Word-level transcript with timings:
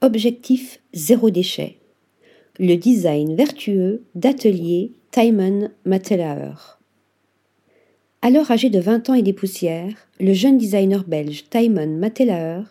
Objectif 0.00 0.78
zéro 0.94 1.28
déchet. 1.30 1.78
Le 2.60 2.76
design 2.76 3.34
vertueux 3.34 4.04
d'atelier 4.14 4.92
Timon 5.10 5.70
Matelaer. 5.84 6.78
Alors 8.22 8.48
âgé 8.52 8.70
de 8.70 8.78
20 8.78 9.10
ans 9.10 9.14
et 9.14 9.22
des 9.22 9.32
poussières, 9.32 10.06
le 10.20 10.32
jeune 10.34 10.56
designer 10.56 11.02
belge 11.02 11.46
Timon 11.50 11.88
Matelaer 11.88 12.62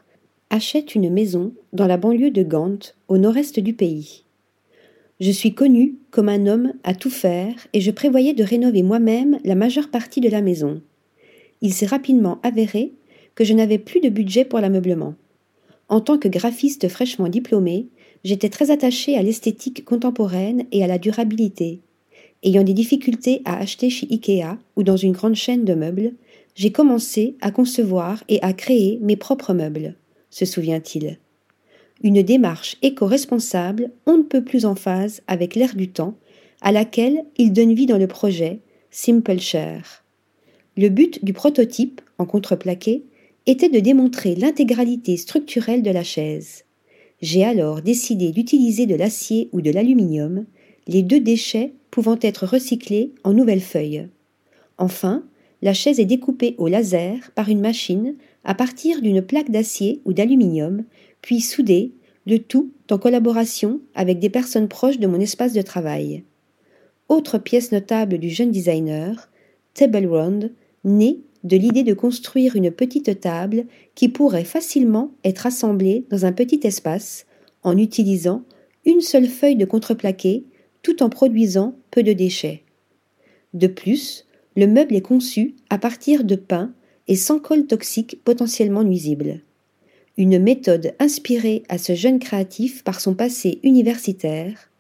achète 0.51 0.95
une 0.95 1.11
maison 1.11 1.51
dans 1.73 1.85
la 1.85 1.97
banlieue 1.97 2.31
de 2.31 2.43
Gand, 2.43 2.79
au 3.09 3.18
nord-est 3.18 3.59
du 3.59 3.73
pays. 3.73 4.23
Je 5.20 5.32
suis 5.32 5.54
connu 5.54 5.96
comme 6.12 6.30
un 6.30 6.48
homme 6.48 6.71
à 6.86 6.96
tout 6.96 7.09
faire 7.09 7.68
et 7.73 7.82
je 7.82 7.91
prévoyais 7.91 8.36
de 8.36 8.44
rénover 8.46 8.84
moi-même 8.84 9.38
la 9.44 9.55
majeure 9.55 9.89
partie 9.89 10.21
de 10.21 10.30
la 10.30 10.41
maison. 10.41 10.82
Il 11.59 11.73
s'est 11.73 11.88
rapidement 11.88 12.39
avéré 12.41 12.94
que 13.36 13.44
je 13.44 13.54
n'avais 13.54 13.80
plus 13.80 14.00
de 14.00 14.07
budget 14.07 14.46
pour 14.46 14.62
l'ameublement. 14.62 15.16
En 15.89 16.01
tant 16.01 16.17
que 16.17 16.27
graphiste 16.27 16.88
fraîchement 16.89 17.29
diplômé, 17.29 17.88
j'étais 18.23 18.49
très 18.49 18.71
attaché 18.71 19.17
à 19.17 19.23
l'esthétique 19.23 19.85
contemporaine 19.85 20.66
et 20.71 20.84
à 20.84 20.88
la 20.88 20.98
durabilité. 20.98 21.81
Ayant 22.43 22.63
des 22.63 22.73
difficultés 22.73 23.41
à 23.45 23.57
acheter 23.57 23.89
chez 23.89 24.07
Ikea 24.12 24.57
ou 24.76 24.84
dans 24.84 24.98
une 24.98 25.13
grande 25.13 25.35
chaîne 25.35 25.65
de 25.65 25.73
meubles, 25.73 26.13
j'ai 26.55 26.71
commencé 26.71 27.35
à 27.41 27.52
concevoir 27.52 28.23
et 28.27 28.41
à 28.41 28.53
créer 28.53 28.99
mes 29.02 29.15
propres 29.15 29.53
meubles, 29.53 29.95
se 30.29 30.45
souvient-il. 30.45 31.20
Une 32.04 32.21
démarche 32.21 32.77
éco-responsable 32.81 33.91
on 34.05 34.17
ne 34.17 34.23
peut 34.23 34.43
plus 34.43 34.65
en 34.65 34.76
phase 34.76 35.21
avec 35.27 35.55
l'ère 35.55 35.76
du 35.76 35.90
temps, 35.90 36.15
à 36.62 36.71
laquelle 36.71 37.23
il 37.38 37.54
donne 37.54 37.73
vie 37.73 37.85
dans 37.85 37.98
le 37.98 38.07
projet 38.07 38.59
Simple 38.91 39.40
Share. 39.40 40.04
Le 40.76 40.90
but 40.90 41.23
du 41.23 41.34
prototype, 41.34 42.01
en 42.17 42.26
contreplaqué, 42.26 43.04
était 43.47 43.69
de 43.69 43.79
démontrer 43.79 44.35
l'intégralité 44.35 45.15
structurelle 45.15 45.81
de 45.81 45.89
la 45.89 46.03
chaise. 46.03 46.65
J'ai 47.21 47.45
alors 47.45 47.81
décidé 47.81 48.31
d'utiliser 48.31 48.85
de 48.85 48.95
l'acier 48.95 49.49
ou 49.53 49.61
de 49.61 49.71
l'aluminium, 49.71 50.45
les 50.87 51.01
deux 51.01 51.21
déchets 51.21 51.73
pouvant 51.89 52.17
être 52.21 52.45
recyclés 52.45 53.13
en 53.23 53.34
nouvelles 53.34 53.62
feuilles. 53.62 54.09
Enfin, 54.77 55.23
la 55.62 55.73
chaise 55.73 55.99
est 55.99 56.05
découpée 56.05 56.55
au 56.57 56.67
laser 56.67 57.31
par 57.34 57.49
une 57.49 57.62
machine 57.62 58.15
à 58.43 58.54
partir 58.54 59.01
d'une 59.01 59.21
plaque 59.21 59.49
d'acier 59.49 60.01
ou 60.05 60.13
d'aluminium, 60.13 60.84
puis 61.21 61.41
soudée, 61.41 61.93
le 62.27 62.39
tout 62.39 62.71
en 62.91 62.98
collaboration 62.98 63.79
avec 63.95 64.19
des 64.19 64.29
personnes 64.29 64.67
proches 64.67 65.00
de 65.00 65.07
mon 65.07 65.19
espace 65.19 65.53
de 65.53 65.61
travail. 65.61 66.23
Autre 67.09 67.38
pièce 67.38 67.72
notable 67.72 68.17
du 68.17 68.29
jeune 68.29 68.51
designer, 68.51 69.29
Table 69.73 70.06
Round, 70.06 70.51
né 70.84 71.19
de 71.44 71.57
l'idée 71.57 71.84
de 71.84 71.94
construire 71.94 72.56
une 72.56 72.72
petite 72.72 73.19
table 73.19 73.66
qui 73.96 74.09
pourrait 74.09 74.44
facilement 74.44 75.12
être 75.24 75.46
assemblée 75.46 76.06
dans 76.09 76.25
un 76.25 76.31
petit 76.31 76.59
espace 76.63 77.25
en 77.63 77.78
utilisant 77.78 78.44
une 78.85 79.02
seule 79.02 79.28
feuille 79.28 79.56
de 79.56 79.66
contreplaqué 79.66 80.46
tout 80.81 81.03
en 81.03 81.09
produisant 81.09 81.75
peu 81.91 82.03
de 82.03 82.13
déchets. 82.13 82.63
De 83.53 83.68
plus, 83.68 84.25
le 84.56 84.68
meuble 84.68 84.96
est 84.96 85.02
conçu 85.02 85.56
à 85.69 85.78
partir 85.78 86.24
de 86.24 86.35
pain 86.35 86.74
et 87.07 87.16
sans 87.16 87.40
colle 87.40 87.68
toxique 87.68 88.19
potentiellement 88.24 88.84
nuisible. 88.84 89.41
Une 90.18 90.40
méthode 90.40 90.96
inspirée 91.00 91.63
à 91.69 91.78
ce 91.78 91.94
jeune 91.94 92.19
créatif 92.19 92.84
par 92.84 93.00
son 93.00 93.13
passé 93.13 93.59
universitaire. 93.63 94.72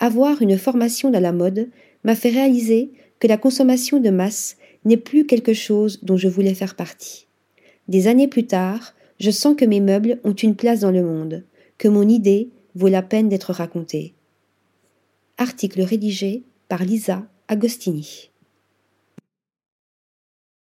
Avoir 0.00 0.42
une 0.42 0.58
formation 0.58 1.10
dans 1.10 1.20
la 1.20 1.32
mode 1.32 1.70
m'a 2.04 2.14
fait 2.14 2.30
réaliser 2.30 2.90
que 3.18 3.26
la 3.26 3.38
consommation 3.38 4.00
de 4.00 4.10
masse 4.10 4.56
n'est 4.86 4.96
plus 4.96 5.26
quelque 5.26 5.52
chose 5.52 5.98
dont 6.02 6.16
je 6.16 6.28
voulais 6.28 6.54
faire 6.54 6.76
partie. 6.76 7.26
Des 7.88 8.06
années 8.06 8.28
plus 8.28 8.46
tard, 8.46 8.94
je 9.20 9.30
sens 9.30 9.56
que 9.56 9.64
mes 9.64 9.80
meubles 9.80 10.18
ont 10.24 10.32
une 10.32 10.56
place 10.56 10.80
dans 10.80 10.90
le 10.90 11.02
monde, 11.02 11.44
que 11.76 11.88
mon 11.88 12.08
idée 12.08 12.48
vaut 12.74 12.88
la 12.88 13.02
peine 13.02 13.28
d'être 13.28 13.52
racontée. 13.52 14.14
Article 15.38 15.82
rédigé 15.82 16.44
par 16.68 16.84
Lisa 16.84 17.26
Agostini. 17.48 18.30